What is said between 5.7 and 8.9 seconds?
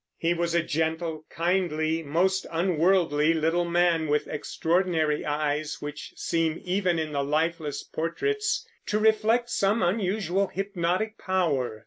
which seem even in the lifeless portraits